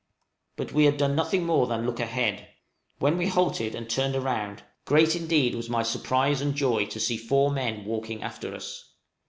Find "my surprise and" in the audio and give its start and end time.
5.69-6.55